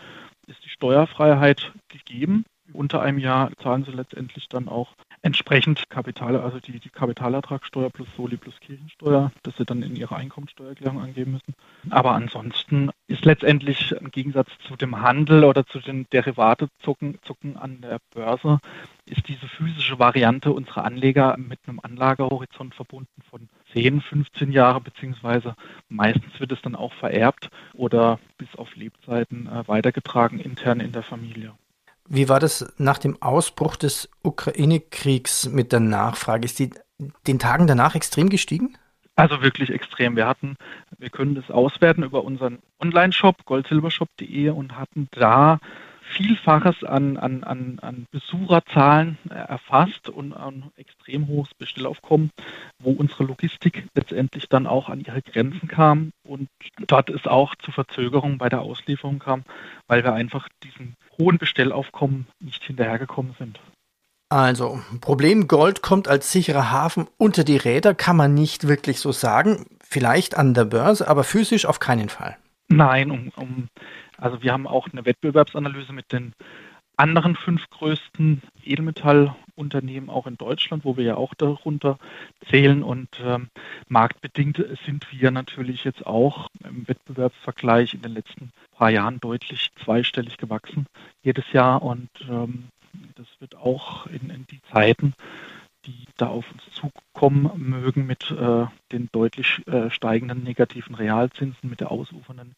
ist 0.47 0.63
die 0.63 0.69
Steuerfreiheit 0.69 1.71
gegeben. 1.89 2.45
Unter 2.71 3.01
einem 3.01 3.17
Jahr 3.17 3.51
zahlen 3.61 3.83
Sie 3.83 3.91
letztendlich 3.91 4.47
dann 4.47 4.69
auch 4.69 4.93
entsprechend 5.21 5.89
Kapital, 5.89 6.35
also 6.37 6.59
die, 6.59 6.79
die 6.79 6.89
Kapitalertragssteuer 6.89 7.89
plus 7.89 8.07
Soli 8.15 8.37
plus 8.37 8.59
Kirchensteuer, 8.59 9.31
das 9.43 9.55
sie 9.57 9.65
dann 9.65 9.83
in 9.83 9.95
ihrer 9.95 10.15
Einkommensteuererklärung 10.15 10.99
angeben 10.99 11.33
müssen. 11.33 11.53
Aber 11.89 12.13
ansonsten 12.13 12.89
ist 13.07 13.25
letztendlich 13.25 13.91
im 13.91 14.09
Gegensatz 14.09 14.49
zu 14.67 14.75
dem 14.75 15.01
Handel 15.01 15.43
oder 15.43 15.65
zu 15.65 15.79
den 15.79 16.07
Derivatezucken 16.11 17.19
Zucken 17.23 17.57
an 17.57 17.81
der 17.81 17.99
Börse, 18.13 18.59
ist 19.05 19.27
diese 19.27 19.47
physische 19.47 19.99
Variante 19.99 20.51
unserer 20.51 20.85
Anleger 20.85 21.37
mit 21.37 21.59
einem 21.67 21.79
Anlagehorizont 21.81 22.73
verbunden 22.73 23.21
von 23.29 23.49
10, 23.73 24.01
15 24.01 24.51
Jahre, 24.51 24.81
beziehungsweise 24.81 25.55
meistens 25.89 26.39
wird 26.39 26.51
es 26.51 26.61
dann 26.61 26.75
auch 26.75 26.93
vererbt 26.93 27.49
oder 27.73 28.19
bis 28.37 28.53
auf 28.55 28.75
Lebzeiten 28.75 29.47
äh, 29.47 29.67
weitergetragen 29.67 30.39
intern 30.39 30.79
in 30.79 30.91
der 30.91 31.03
Familie. 31.03 31.53
Wie 32.13 32.27
war 32.27 32.41
das 32.41 32.73
nach 32.77 32.97
dem 32.97 33.21
Ausbruch 33.21 33.77
des 33.77 34.09
Ukraine-Kriegs 34.21 35.47
mit 35.47 35.71
der 35.71 35.79
Nachfrage? 35.79 36.43
Ist 36.43 36.59
die 36.59 36.71
den 37.25 37.39
Tagen 37.39 37.67
danach 37.67 37.95
extrem 37.95 38.29
gestiegen? 38.29 38.77
Also 39.15 39.41
wirklich 39.41 39.69
extrem. 39.69 40.17
Wir 40.17 40.27
hatten, 40.27 40.57
wir 40.97 41.09
können 41.09 41.35
das 41.35 41.49
auswerten 41.49 42.03
über 42.03 42.25
unseren 42.25 42.59
Online-Shop 42.81 43.45
goldsilbershop.de 43.45 44.49
und 44.49 44.77
hatten 44.77 45.07
da 45.11 45.59
Vielfaches 46.11 46.83
an, 46.83 47.17
an, 47.17 47.43
an, 47.43 47.79
an 47.81 48.05
Besucherzahlen 48.11 49.17
äh, 49.29 49.33
erfasst 49.33 50.09
und 50.09 50.33
ein 50.33 50.71
extrem 50.75 51.27
hohes 51.27 51.53
Bestellaufkommen, 51.57 52.31
wo 52.79 52.91
unsere 52.91 53.23
Logistik 53.23 53.87
letztendlich 53.95 54.49
dann 54.49 54.67
auch 54.67 54.89
an 54.89 55.01
ihre 55.01 55.21
Grenzen 55.21 55.67
kam 55.67 56.11
und 56.27 56.49
dort 56.87 57.09
es 57.09 57.27
auch 57.27 57.55
zu 57.55 57.71
Verzögerungen 57.71 58.37
bei 58.37 58.49
der 58.49 58.61
Auslieferung 58.61 59.19
kam, 59.19 59.43
weil 59.87 60.03
wir 60.03 60.13
einfach 60.13 60.47
diesen 60.63 60.95
hohen 61.17 61.37
Bestellaufkommen 61.37 62.27
nicht 62.39 62.63
hinterhergekommen 62.63 63.35
sind. 63.37 63.59
Also, 64.29 64.79
Problem 65.01 65.49
Gold 65.49 65.81
kommt 65.81 66.07
als 66.07 66.31
sicherer 66.31 66.71
Hafen 66.71 67.07
unter 67.17 67.43
die 67.43 67.57
Räder, 67.57 67.93
kann 67.93 68.15
man 68.15 68.33
nicht 68.33 68.65
wirklich 68.67 69.01
so 69.01 69.11
sagen. 69.11 69.65
Vielleicht 69.83 70.37
an 70.37 70.53
der 70.53 70.63
Börse, 70.63 71.09
aber 71.09 71.25
physisch 71.25 71.65
auf 71.65 71.79
keinen 71.79 72.07
Fall. 72.07 72.37
Nein, 72.69 73.11
um, 73.11 73.31
um, 73.35 73.67
also 74.21 74.41
wir 74.41 74.53
haben 74.53 74.67
auch 74.67 74.87
eine 74.91 75.03
Wettbewerbsanalyse 75.03 75.91
mit 75.91 76.11
den 76.11 76.33
anderen 76.95 77.35
fünf 77.35 77.67
größten 77.71 78.43
Edelmetallunternehmen 78.63 80.11
auch 80.11 80.27
in 80.27 80.37
Deutschland, 80.37 80.85
wo 80.85 80.97
wir 80.97 81.03
ja 81.03 81.15
auch 81.15 81.33
darunter 81.33 81.97
zählen. 82.49 82.83
Und 82.83 83.09
ähm, 83.23 83.49
marktbedingt 83.87 84.63
sind 84.85 85.07
wir 85.11 85.31
natürlich 85.31 85.83
jetzt 85.83 86.05
auch 86.05 86.47
im 86.63 86.87
Wettbewerbsvergleich 86.87 87.95
in 87.95 88.03
den 88.03 88.13
letzten 88.13 88.51
paar 88.75 88.91
Jahren 88.91 89.19
deutlich 89.19 89.71
zweistellig 89.83 90.37
gewachsen 90.37 90.85
jedes 91.23 91.51
Jahr. 91.51 91.81
Und 91.81 92.09
ähm, 92.29 92.65
das 93.15 93.27
wird 93.39 93.55
auch 93.55 94.05
in, 94.05 94.29
in, 94.29 94.45
die 94.51 94.61
Zeiten, 94.71 95.15
die 95.87 96.05
da 96.17 96.27
auf 96.27 96.45
uns 96.51 96.61
zukommen 96.75 97.49
mögen, 97.55 98.05
mit 98.05 98.29
äh, 98.29 98.65
den 98.91 99.09
deutlich 99.11 99.65
äh, 99.65 99.89
steigenden 99.89 100.43
negativen 100.43 100.93
Realzinsen, 100.93 101.67
mit 101.67 101.79
der 101.79 101.91
ausufernden 101.91 102.53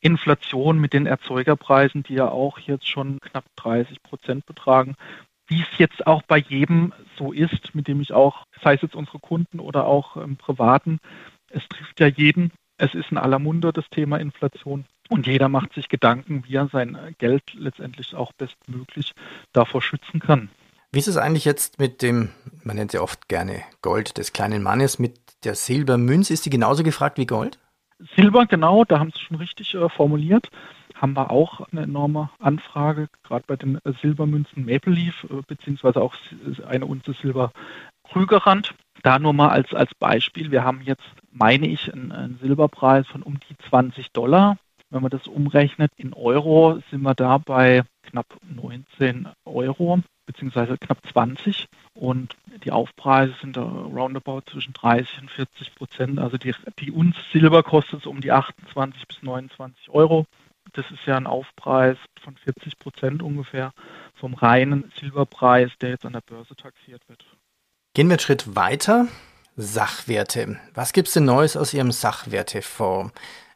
Inflation 0.00 0.78
mit 0.78 0.92
den 0.92 1.06
Erzeugerpreisen, 1.06 2.02
die 2.02 2.14
ja 2.14 2.28
auch 2.28 2.58
jetzt 2.58 2.88
schon 2.88 3.20
knapp 3.20 3.44
30 3.56 4.02
Prozent 4.02 4.46
betragen, 4.46 4.96
wie 5.46 5.62
es 5.62 5.78
jetzt 5.78 6.06
auch 6.06 6.22
bei 6.22 6.38
jedem 6.38 6.92
so 7.18 7.32
ist, 7.32 7.74
mit 7.74 7.88
dem 7.88 8.00
ich 8.00 8.12
auch, 8.12 8.44
sei 8.62 8.74
es 8.74 8.82
jetzt 8.82 8.94
unsere 8.94 9.18
Kunden 9.18 9.60
oder 9.60 9.86
auch 9.86 10.16
im 10.16 10.36
Privaten, 10.36 11.00
es 11.50 11.68
trifft 11.68 12.00
ja 12.00 12.06
jeden. 12.06 12.52
Es 12.78 12.94
ist 12.94 13.10
in 13.10 13.18
aller 13.18 13.38
Munde 13.38 13.72
das 13.72 13.88
Thema 13.90 14.18
Inflation 14.18 14.86
und 15.10 15.26
jeder 15.26 15.48
macht 15.48 15.74
sich 15.74 15.88
Gedanken, 15.88 16.44
wie 16.46 16.54
er 16.54 16.68
sein 16.68 16.96
Geld 17.18 17.42
letztendlich 17.54 18.14
auch 18.14 18.32
bestmöglich 18.32 19.12
davor 19.52 19.82
schützen 19.82 20.20
kann. 20.20 20.48
Wie 20.92 20.98
ist 20.98 21.08
es 21.08 21.16
eigentlich 21.16 21.44
jetzt 21.44 21.78
mit 21.78 22.02
dem, 22.02 22.30
man 22.64 22.76
nennt 22.76 22.92
ja 22.92 23.00
oft 23.00 23.28
gerne 23.28 23.62
Gold 23.82 24.18
des 24.18 24.32
kleinen 24.32 24.62
Mannes, 24.62 24.98
mit 24.98 25.18
der 25.44 25.54
Silbermünze? 25.54 26.32
Ist 26.32 26.46
die 26.46 26.50
genauso 26.50 26.82
gefragt 26.82 27.18
wie 27.18 27.26
Gold? 27.26 27.58
Silber, 28.16 28.46
genau, 28.46 28.84
da 28.84 28.98
haben 28.98 29.10
Sie 29.12 29.20
schon 29.20 29.36
richtig 29.36 29.74
äh, 29.74 29.88
formuliert. 29.88 30.50
Haben 30.94 31.16
wir 31.16 31.30
auch 31.30 31.60
eine 31.70 31.82
enorme 31.82 32.30
Anfrage, 32.38 33.08
gerade 33.22 33.44
bei 33.46 33.56
den 33.56 33.76
äh, 33.84 33.92
Silbermünzen 34.00 34.64
Maple 34.64 34.92
Leaf, 34.92 35.24
äh, 35.24 35.42
beziehungsweise 35.46 36.00
auch 36.00 36.14
eine 36.66 36.86
Unze 36.86 37.12
Silber 37.14 37.52
Krügerrand. 38.04 38.74
Da 39.02 39.18
nur 39.18 39.32
mal 39.32 39.48
als, 39.48 39.72
als 39.72 39.94
Beispiel. 39.94 40.50
Wir 40.50 40.64
haben 40.64 40.82
jetzt, 40.82 41.02
meine 41.30 41.66
ich, 41.66 41.92
einen, 41.92 42.12
einen 42.12 42.38
Silberpreis 42.38 43.06
von 43.06 43.22
um 43.22 43.38
die 43.48 43.56
20 43.68 44.12
Dollar. 44.12 44.58
Wenn 44.90 45.02
man 45.02 45.10
das 45.10 45.26
umrechnet 45.26 45.92
in 45.96 46.12
Euro, 46.12 46.80
sind 46.90 47.02
wir 47.02 47.14
da 47.14 47.38
bei 47.38 47.84
knapp 48.02 48.26
19 48.42 49.28
Euro 49.44 50.02
beziehungsweise 50.26 50.78
knapp 50.78 50.98
20 51.10 51.66
und 51.94 52.36
die 52.64 52.70
Aufpreise 52.70 53.34
sind 53.40 53.56
da 53.56 53.62
roundabout 53.62 54.42
zwischen 54.50 54.72
30 54.74 55.22
und 55.22 55.30
40 55.30 55.74
Prozent. 55.74 56.18
Also 56.20 56.36
die, 56.36 56.54
die 56.78 56.92
Unz 56.92 57.16
Silber 57.32 57.64
kostet 57.64 58.02
so 58.02 58.10
um 58.10 58.20
die 58.20 58.30
28 58.30 59.08
bis 59.08 59.22
29 59.22 59.90
Euro. 59.90 60.26
Das 60.72 60.88
ist 60.92 61.04
ja 61.04 61.16
ein 61.16 61.26
Aufpreis 61.26 61.96
von 62.22 62.36
40 62.36 62.78
Prozent 62.78 63.22
ungefähr 63.22 63.72
vom 64.14 64.34
reinen 64.34 64.92
Silberpreis, 65.00 65.72
der 65.80 65.90
jetzt 65.90 66.06
an 66.06 66.12
der 66.12 66.20
Börse 66.20 66.54
taxiert 66.54 67.02
wird. 67.08 67.24
Gehen 67.94 68.06
wir 68.06 68.12
einen 68.14 68.20
Schritt 68.20 68.54
weiter. 68.54 69.08
Sachwerte. 69.56 70.58
Was 70.74 70.92
gibt 70.92 71.08
es 71.08 71.14
denn 71.14 71.24
Neues 71.24 71.56
aus 71.56 71.74
Ihrem 71.74 71.90
Sachwertefonds? 71.90 73.12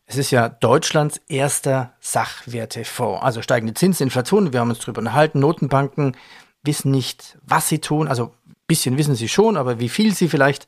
Es 0.06 0.16
ist 0.16 0.30
ja 0.30 0.48
Deutschlands 0.48 1.20
erster 1.28 1.94
Sachwertefonds. 2.00 3.22
Also 3.22 3.42
steigende 3.42 3.74
Zinsen, 3.74 4.04
Inflation, 4.04 4.52
wir 4.52 4.60
haben 4.60 4.70
uns 4.70 4.80
darüber 4.80 4.98
unterhalten, 4.98 5.40
Notenbanken 5.40 6.16
wissen 6.62 6.90
nicht, 6.90 7.38
was 7.42 7.68
sie 7.68 7.78
tun. 7.78 8.08
Also 8.08 8.34
ein 8.46 8.54
bisschen 8.66 8.98
wissen 8.98 9.14
sie 9.14 9.28
schon, 9.28 9.56
aber 9.56 9.80
wie 9.80 9.88
viel 9.88 10.14
sie 10.14 10.28
vielleicht 10.28 10.66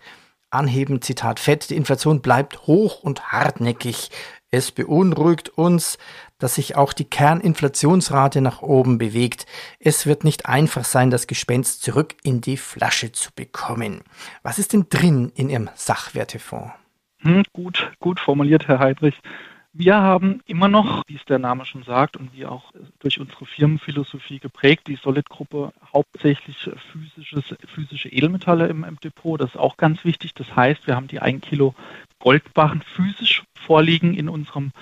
anheben. 0.50 1.02
Zitat 1.02 1.40
Fett, 1.40 1.70
die 1.70 1.76
Inflation 1.76 2.20
bleibt 2.20 2.66
hoch 2.66 3.02
und 3.02 3.32
hartnäckig. 3.32 4.10
Es 4.50 4.70
beunruhigt 4.72 5.50
uns, 5.50 5.98
dass 6.38 6.54
sich 6.54 6.76
auch 6.76 6.92
die 6.92 7.04
Kerninflationsrate 7.04 8.40
nach 8.40 8.62
oben 8.62 8.96
bewegt. 8.96 9.44
Es 9.80 10.06
wird 10.06 10.24
nicht 10.24 10.46
einfach 10.46 10.84
sein, 10.84 11.10
das 11.10 11.26
Gespenst 11.26 11.82
zurück 11.82 12.14
in 12.22 12.40
die 12.40 12.56
Flasche 12.56 13.12
zu 13.12 13.30
bekommen. 13.34 14.02
Was 14.42 14.58
ist 14.58 14.72
denn 14.72 14.86
drin 14.88 15.32
in 15.34 15.50
Ihrem 15.50 15.68
Sachwertefonds? 15.74 16.72
Hm, 17.20 17.44
gut, 17.52 17.92
gut 17.98 18.20
formuliert, 18.20 18.68
Herr 18.68 18.78
Heidrich. 18.78 19.20
Wir 19.78 19.96
haben 19.96 20.40
immer 20.46 20.68
noch, 20.68 21.02
wie 21.06 21.16
es 21.16 21.24
der 21.26 21.38
Name 21.38 21.66
schon 21.66 21.82
sagt 21.82 22.16
und 22.16 22.32
wie 22.32 22.46
auch 22.46 22.72
durch 22.98 23.20
unsere 23.20 23.44
Firmenphilosophie 23.44 24.38
geprägt, 24.38 24.86
die 24.86 24.96
Solid-Gruppe 24.96 25.72
hauptsächlich 25.92 26.70
physisches, 26.90 27.54
physische 27.66 28.08
Edelmetalle 28.08 28.68
im, 28.68 28.84
im, 28.84 28.98
Depot. 29.00 29.38
Das 29.38 29.50
ist 29.50 29.58
auch 29.58 29.76
ganz 29.76 30.02
wichtig. 30.04 30.32
Das 30.32 30.56
heißt, 30.56 30.86
wir 30.86 30.96
haben 30.96 31.08
die 31.08 31.20
1 31.20 31.42
Kilo 31.42 31.74
Goldbarren 32.20 32.80
physisch 32.80 33.44
vorliegen 33.54 34.14
in 34.14 34.30
unserem 34.30 34.72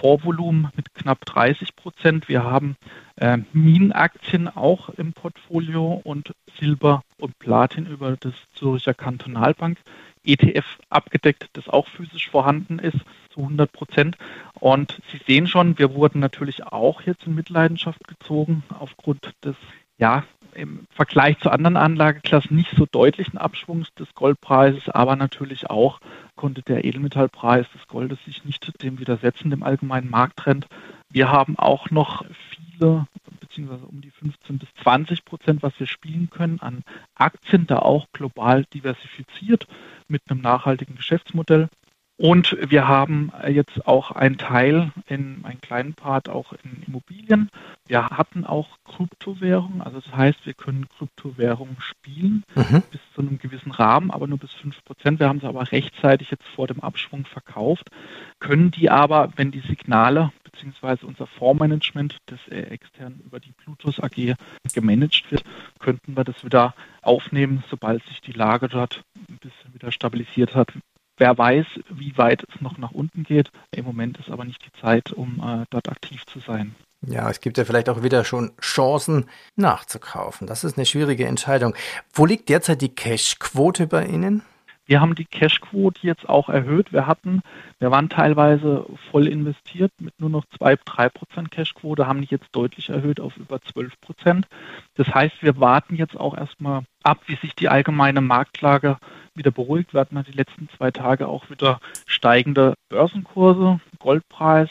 Vorvolumen 0.00 0.70
mit 0.76 0.94
knapp 0.94 1.24
30 1.24 1.74
Prozent. 1.74 2.28
Wir 2.28 2.44
haben 2.44 2.76
äh, 3.16 3.38
Minenaktien 3.52 4.46
auch 4.48 4.88
im 4.90 5.14
Portfolio 5.14 6.00
und 6.04 6.32
Silber 6.60 7.02
und 7.18 7.36
Platin 7.40 7.86
über 7.86 8.16
das 8.16 8.34
Zürcher 8.54 8.94
Kantonalbank 8.94 9.78
ETF 10.24 10.78
abgedeckt, 10.88 11.48
das 11.52 11.68
auch 11.68 11.88
physisch 11.88 12.30
vorhanden 12.30 12.78
ist 12.78 12.98
zu 13.30 13.40
100 13.40 13.70
Prozent. 13.72 14.16
Und 14.60 15.00
Sie 15.12 15.20
sehen 15.26 15.46
schon, 15.46 15.78
wir 15.78 15.94
wurden 15.94 16.20
natürlich 16.20 16.66
auch 16.66 17.02
jetzt 17.02 17.26
in 17.26 17.34
Mitleidenschaft 17.34 18.06
gezogen 18.06 18.62
aufgrund 18.78 19.34
des 19.44 19.56
ja, 19.98 20.24
im 20.54 20.86
Vergleich 20.90 21.38
zu 21.40 21.50
anderen 21.50 21.76
Anlageklassen 21.76 22.56
nicht 22.56 22.74
so 22.76 22.86
deutlichen 22.86 23.38
Abschwung 23.38 23.84
des 23.98 24.14
Goldpreises, 24.14 24.88
aber 24.88 25.16
natürlich 25.16 25.70
auch 25.70 26.00
konnte 26.36 26.62
der 26.62 26.84
Edelmetallpreis 26.84 27.66
des 27.72 27.86
Goldes 27.88 28.18
sich 28.24 28.44
nicht 28.44 28.82
dem 28.82 28.98
widersetzen, 28.98 29.50
dem 29.50 29.62
allgemeinen 29.62 30.10
Markttrend. 30.10 30.66
Wir 31.10 31.30
haben 31.30 31.58
auch 31.58 31.90
noch 31.90 32.24
viele, 32.50 33.06
beziehungsweise 33.44 33.86
um 33.86 34.00
die 34.00 34.10
15 34.10 34.58
bis 34.58 34.68
20 34.82 35.24
Prozent, 35.24 35.62
was 35.62 35.78
wir 35.78 35.86
spielen 35.86 36.30
können 36.30 36.60
an 36.60 36.82
Aktien, 37.14 37.66
da 37.66 37.78
auch 37.78 38.06
global 38.12 38.64
diversifiziert 38.64 39.66
mit 40.08 40.22
einem 40.28 40.40
nachhaltigen 40.40 40.96
Geschäftsmodell. 40.96 41.68
Und 42.16 42.56
wir 42.60 42.86
haben 42.86 43.32
jetzt 43.48 43.88
auch 43.88 44.12
einen 44.12 44.38
Teil, 44.38 44.92
in 45.08 45.44
einen 45.44 45.60
kleinen 45.60 45.94
Part 45.94 46.28
auch 46.28 46.52
in 46.62 46.84
Immobilien. 46.86 47.50
Wir 47.88 48.08
hatten 48.08 48.44
auch 48.46 48.78
Kryptowährungen, 48.84 49.82
also 49.82 50.00
das 50.00 50.14
heißt, 50.14 50.46
wir 50.46 50.54
können 50.54 50.88
Kryptowährungen 50.96 51.76
spielen 51.80 52.44
mhm. 52.54 52.84
bis 52.92 53.00
zu 53.14 53.20
einem 53.20 53.38
gewissen 53.38 53.72
Rahmen, 53.72 54.12
aber 54.12 54.28
nur 54.28 54.38
bis 54.38 54.52
5 54.52 54.84
Prozent. 54.84 55.18
Wir 55.18 55.28
haben 55.28 55.40
sie 55.40 55.48
aber 55.48 55.72
rechtzeitig 55.72 56.30
jetzt 56.30 56.46
vor 56.54 56.68
dem 56.68 56.80
Abschwung 56.80 57.26
verkauft, 57.26 57.90
können 58.38 58.70
die 58.70 58.90
aber, 58.90 59.32
wenn 59.34 59.50
die 59.50 59.60
Signale 59.60 60.30
bzw. 60.44 61.06
unser 61.06 61.26
Fondsmanagement, 61.26 62.18
das 62.26 62.38
äh, 62.48 62.60
extern 62.60 63.20
über 63.26 63.40
die 63.40 63.52
Plutus 63.52 63.98
AG 63.98 64.36
gemanagt 64.72 65.24
wird, 65.30 65.42
könnten 65.80 66.16
wir 66.16 66.22
das 66.22 66.44
wieder 66.44 66.74
aufnehmen, 67.02 67.64
sobald 67.68 68.04
sich 68.04 68.20
die 68.20 68.32
Lage 68.32 68.68
dort 68.68 69.02
ein 69.28 69.38
bisschen 69.38 69.74
wieder 69.74 69.90
stabilisiert 69.90 70.54
hat, 70.54 70.72
Wer 71.16 71.36
weiß, 71.38 71.66
wie 71.90 72.16
weit 72.18 72.44
es 72.52 72.60
noch 72.60 72.76
nach 72.78 72.90
unten 72.90 73.22
geht. 73.22 73.50
Im 73.70 73.84
Moment 73.84 74.18
ist 74.18 74.30
aber 74.30 74.44
nicht 74.44 74.64
die 74.64 74.80
Zeit, 74.80 75.12
um 75.12 75.40
äh, 75.40 75.64
dort 75.70 75.88
aktiv 75.88 76.26
zu 76.26 76.40
sein. 76.40 76.74
Ja, 77.06 77.30
es 77.30 77.40
gibt 77.40 77.58
ja 77.58 77.64
vielleicht 77.64 77.88
auch 77.88 78.02
wieder 78.02 78.24
schon 78.24 78.52
Chancen 78.60 79.26
nachzukaufen. 79.56 80.46
Das 80.46 80.64
ist 80.64 80.76
eine 80.76 80.86
schwierige 80.86 81.26
Entscheidung. 81.26 81.74
Wo 82.12 82.26
liegt 82.26 82.48
derzeit 82.48 82.80
die 82.80 82.94
Cash-Quote 82.94 83.86
bei 83.86 84.06
Ihnen? 84.06 84.42
Wir 84.86 85.00
haben 85.00 85.14
die 85.14 85.24
Cash-Quote 85.24 86.00
jetzt 86.02 86.28
auch 86.28 86.48
erhöht. 86.50 86.92
Wir 86.92 87.06
hatten, 87.06 87.40
wir 87.78 87.90
waren 87.90 88.10
teilweise 88.10 88.86
voll 89.10 89.28
investiert 89.28 89.92
mit 89.98 90.18
nur 90.20 90.28
noch 90.28 90.44
2, 90.58 90.76
3 90.84 91.08
Prozent 91.08 91.50
Cash-Quote, 91.50 92.06
haben 92.06 92.20
die 92.20 92.28
jetzt 92.30 92.48
deutlich 92.52 92.90
erhöht 92.90 93.18
auf 93.18 93.36
über 93.36 93.62
12 93.62 93.98
Prozent. 94.00 94.46
Das 94.94 95.08
heißt, 95.08 95.42
wir 95.42 95.58
warten 95.58 95.96
jetzt 95.96 96.16
auch 96.18 96.36
erstmal 96.36 96.82
ab, 97.02 97.20
wie 97.26 97.36
sich 97.36 97.54
die 97.54 97.68
allgemeine 97.68 98.20
Marktlage 98.20 98.98
wieder 99.34 99.50
beruhigt. 99.50 99.94
Wir 99.94 100.00
hatten 100.00 100.22
die 100.24 100.32
letzten 100.32 100.68
zwei 100.76 100.90
Tage 100.90 101.28
auch 101.28 101.50
wieder 101.50 101.80
steigende 102.06 102.74
Börsenkurse, 102.88 103.80
Goldpreis. 103.98 104.68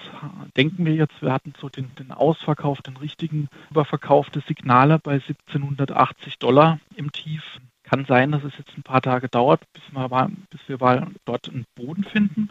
Denken 0.55 0.85
wir 0.85 0.93
jetzt, 0.93 1.21
wir 1.21 1.33
hatten 1.33 1.53
so 1.59 1.69
den, 1.69 1.93
den 1.95 2.11
Ausverkauf, 2.11 2.81
den 2.81 2.97
richtigen 2.97 3.49
Überverkauf 3.71 4.29
des 4.29 4.45
Signale 4.45 4.99
bei 4.99 5.13
1780 5.13 6.39
Dollar 6.39 6.79
im 6.95 7.11
Tief 7.11 7.43
kann 7.83 8.05
sein, 8.05 8.31
dass 8.31 8.43
es 8.43 8.57
jetzt 8.57 8.75
ein 8.77 8.83
paar 8.83 9.01
Tage 9.01 9.29
dauert, 9.29 9.61
bis 9.73 9.83
wir, 9.91 10.31
bis 10.49 10.61
wir 10.67 11.07
dort 11.25 11.49
einen 11.49 11.65
Boden 11.75 12.03
finden. 12.03 12.49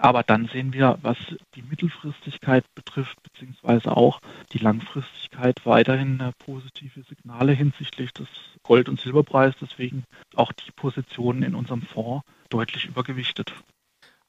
Aber 0.00 0.22
dann 0.22 0.46
sehen 0.46 0.72
wir, 0.72 0.98
was 1.02 1.18
die 1.54 1.62
Mittelfristigkeit 1.62 2.64
betrifft, 2.74 3.22
beziehungsweise 3.22 3.94
auch 3.94 4.20
die 4.52 4.58
Langfristigkeit 4.58 5.56
weiterhin 5.64 6.32
positive 6.38 7.02
Signale 7.02 7.52
hinsichtlich 7.52 8.10
des 8.12 8.28
Gold- 8.62 8.88
und 8.88 8.98
Silberpreises. 8.98 9.56
Deswegen 9.60 10.04
auch 10.36 10.52
die 10.52 10.70
Positionen 10.72 11.42
in 11.42 11.54
unserem 11.54 11.82
Fonds 11.82 12.24
deutlich 12.48 12.86
übergewichtet. 12.86 13.52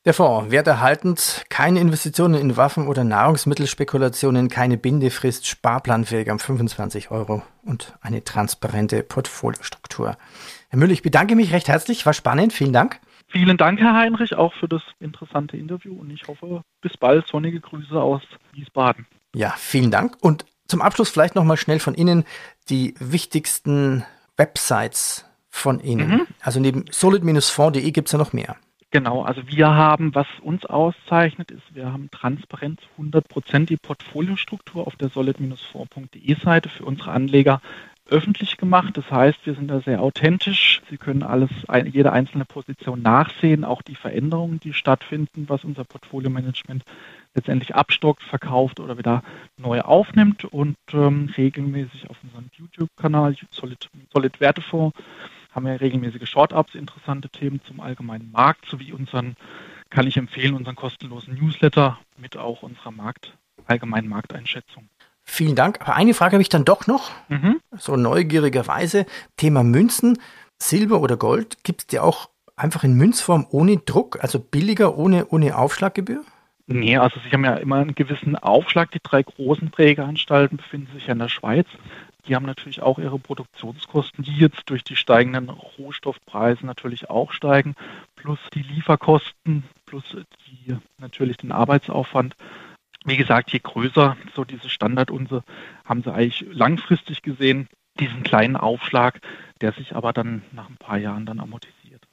Der 0.03 0.13
Fonds, 0.13 0.51
werterhaltend, 0.51 1.45
keine 1.49 1.79
Investitionen 1.79 2.33
in 2.33 2.57
Waffen- 2.57 2.87
oder 2.87 3.03
Nahrungsmittelspekulationen, 3.05 4.49
keine 4.49 4.77
Bindefrist, 4.77 5.47
sparplanfähig 5.47 6.29
am 6.29 6.39
25 6.39 7.11
Euro 7.11 7.43
und 7.63 7.93
eine 8.01 8.23
transparente 8.23 9.03
Portfoliostruktur. 9.03 10.17
Herr 10.69 10.79
Müller, 10.79 10.91
ich 10.91 11.03
bedanke 11.03 11.35
mich 11.35 11.53
recht 11.53 11.67
herzlich, 11.67 12.05
war 12.05 12.13
spannend, 12.13 12.51
vielen 12.51 12.73
Dank. 12.73 12.99
Vielen 13.31 13.57
Dank, 13.57 13.79
Herr 13.79 13.93
Heinrich, 13.93 14.35
auch 14.35 14.53
für 14.53 14.67
das 14.67 14.81
interessante 14.99 15.55
Interview 15.55 15.93
und 15.93 16.09
ich 16.09 16.27
hoffe, 16.27 16.63
bis 16.81 16.97
bald, 16.97 17.27
sonnige 17.27 17.61
Grüße 17.61 17.99
aus 17.99 18.21
Wiesbaden. 18.51 19.05
Ja, 19.33 19.53
vielen 19.57 19.89
Dank 19.89 20.17
und 20.19 20.45
zum 20.67 20.81
Abschluss 20.81 21.09
vielleicht 21.09 21.35
nochmal 21.35 21.57
schnell 21.57 21.79
von 21.79 21.95
Ihnen 21.95 22.25
die 22.69 22.93
wichtigsten 22.99 24.05
Websites 24.35 25.25
von 25.49 25.79
Ihnen. 25.79 26.09
Mhm. 26.09 26.27
Also 26.41 26.59
neben 26.59 26.85
solid-fonds.de 26.91 27.91
gibt 27.91 28.09
es 28.09 28.11
ja 28.11 28.17
noch 28.17 28.33
mehr. 28.33 28.57
Genau, 28.93 29.23
also 29.23 29.41
wir 29.47 29.69
haben, 29.69 30.13
was 30.13 30.27
uns 30.41 30.65
auszeichnet, 30.65 31.49
ist, 31.51 31.63
wir 31.73 31.93
haben 31.93 32.11
Transparenz 32.11 32.81
100% 32.99 33.65
die 33.65 33.77
Portfoliostruktur 33.77 34.85
auf 34.85 34.97
der 34.97 35.07
solid-fonds.de 35.07 36.35
Seite 36.35 36.67
für 36.67 36.83
unsere 36.83 37.11
Anleger 37.11 37.61
öffentlich 38.11 38.57
gemacht. 38.57 38.95
Das 38.97 39.09
heißt, 39.09 39.45
wir 39.45 39.55
sind 39.55 39.69
da 39.69 39.81
sehr 39.81 40.01
authentisch. 40.01 40.81
Sie 40.89 40.97
können 40.97 41.23
alles, 41.23 41.49
jede 41.91 42.11
einzelne 42.11 42.45
Position 42.45 43.01
nachsehen, 43.01 43.63
auch 43.63 43.81
die 43.81 43.95
Veränderungen, 43.95 44.59
die 44.59 44.73
stattfinden, 44.73 45.47
was 45.47 45.63
unser 45.63 45.85
Portfolio-Management 45.85 46.83
letztendlich 47.33 47.73
abstockt, 47.73 48.23
verkauft 48.23 48.79
oder 48.79 48.97
wieder 48.97 49.23
neu 49.57 49.81
aufnimmt 49.81 50.43
und 50.45 50.75
ähm, 50.93 51.31
regelmäßig 51.37 52.09
auf 52.09 52.17
unserem 52.23 52.49
YouTube-Kanal 52.57 53.35
Solid, 53.51 53.89
Solid 54.13 54.39
Wertefonds 54.39 54.97
haben 55.51 55.65
wir 55.65 55.79
regelmäßige 55.81 56.29
Short-Ups, 56.29 56.75
interessante 56.75 57.29
Themen 57.29 57.61
zum 57.65 57.81
allgemeinen 57.81 58.31
Markt 58.31 58.65
sowie 58.67 58.93
unseren, 58.93 59.35
kann 59.89 60.07
ich 60.07 60.17
empfehlen, 60.17 60.53
unseren 60.53 60.75
kostenlosen 60.75 61.35
Newsletter 61.35 61.99
mit 62.17 62.37
auch 62.37 62.63
unserer 62.63 62.91
Markt, 62.91 63.37
allgemeinen 63.67 64.07
Markteinschätzung. 64.07 64.87
Vielen 65.23 65.55
Dank. 65.55 65.79
Aber 65.81 65.95
eine 65.95 66.13
Frage 66.13 66.33
habe 66.33 66.41
ich 66.41 66.49
dann 66.49 66.65
doch 66.65 66.87
noch, 66.87 67.11
mhm. 67.29 67.59
so 67.77 67.95
neugierigerweise. 67.95 69.05
Thema 69.37 69.63
Münzen, 69.63 70.17
Silber 70.57 71.01
oder 71.01 71.17
Gold, 71.17 71.63
gibt 71.63 71.81
es 71.81 71.87
die 71.87 71.99
auch 71.99 72.29
einfach 72.55 72.83
in 72.83 72.93
Münzform 72.93 73.47
ohne 73.49 73.77
Druck, 73.77 74.19
also 74.21 74.39
billiger 74.39 74.97
ohne, 74.97 75.27
ohne 75.27 75.57
Aufschlaggebühr? 75.57 76.23
Nee, 76.67 76.97
also 76.97 77.19
sie 77.19 77.31
haben 77.31 77.43
ja 77.43 77.55
immer 77.55 77.77
einen 77.77 77.95
gewissen 77.95 78.35
Aufschlag. 78.35 78.91
Die 78.91 79.01
drei 79.01 79.23
großen 79.23 79.71
Trägeranstalten 79.71 80.57
befinden 80.57 80.93
sich 80.93 81.07
ja 81.07 81.13
in 81.13 81.19
der 81.19 81.29
Schweiz. 81.29 81.67
Die 82.27 82.35
haben 82.35 82.45
natürlich 82.45 82.81
auch 82.81 82.99
ihre 82.99 83.17
Produktionskosten, 83.17 84.23
die 84.23 84.37
jetzt 84.37 84.69
durch 84.69 84.83
die 84.83 84.95
steigenden 84.95 85.49
Rohstoffpreise 85.49 86.65
natürlich 86.65 87.09
auch 87.09 87.31
steigen, 87.31 87.75
plus 88.15 88.39
die 88.53 88.61
Lieferkosten, 88.61 89.63
plus 89.85 90.15
die, 90.47 90.77
natürlich 90.99 91.37
den 91.37 91.51
Arbeitsaufwand. 91.51 92.35
Wie 93.03 93.17
gesagt, 93.17 93.51
je 93.51 93.59
größer 93.59 94.15
so 94.35 94.43
diese 94.43 94.69
Standardunse, 94.69 95.43
haben 95.85 96.03
sie 96.03 96.13
eigentlich 96.13 96.45
langfristig 96.51 97.21
gesehen 97.21 97.67
diesen 97.99 98.23
kleinen 98.23 98.55
Aufschlag, 98.55 99.19
der 99.59 99.73
sich 99.73 99.95
aber 99.95 100.13
dann 100.13 100.43
nach 100.51 100.69
ein 100.69 100.77
paar 100.77 100.97
Jahren 100.97 101.25
dann 101.25 101.39
amortisiert. 101.39 102.07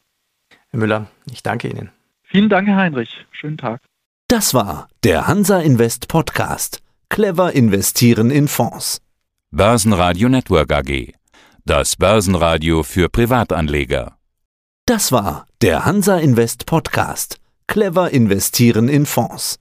Herr 0.71 0.81
Müller, 0.81 1.11
ich 1.31 1.43
danke 1.43 1.69
Ihnen. 1.69 1.91
Vielen 2.23 2.49
Dank, 2.49 2.69
Herr 2.69 2.77
Heinrich. 2.77 3.27
Schönen 3.31 3.59
Tag. 3.59 3.81
Das 4.29 4.53
war 4.53 4.89
der 5.05 5.27
Hansa 5.27 5.61
Invest 5.61 6.09
Podcast. 6.09 6.83
Clever 7.09 7.53
investieren 7.53 8.31
in 8.31 8.49
Fonds. 8.49 9.01
Börsenradio 9.51 10.29
Network 10.29 10.71
AG. 10.73 11.15
Das 11.65 11.97
Börsenradio 11.97 12.83
für 12.83 13.09
Privatanleger. 13.09 14.19
Das 14.85 15.13
war 15.13 15.47
der 15.63 15.87
Hansa 15.87 16.19
Invest 16.19 16.67
Podcast. 16.67 17.41
Clever 17.67 18.11
investieren 18.11 18.89
in 18.89 19.07
Fonds. 19.07 19.59